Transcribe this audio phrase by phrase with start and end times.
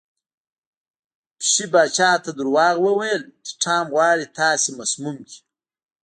[1.37, 5.39] پیشو پاچا ته دروغ وویل چې ټام غواړي تاسې مسموم کړي.